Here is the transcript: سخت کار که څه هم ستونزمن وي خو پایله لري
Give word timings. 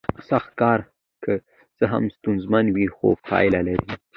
سخت 0.29 0.51
کار 0.61 0.79
که 1.23 1.33
څه 1.77 1.83
هم 1.93 2.03
ستونزمن 2.17 2.65
وي 2.75 2.87
خو 2.95 3.07
پایله 3.27 3.59
لري 3.67 3.87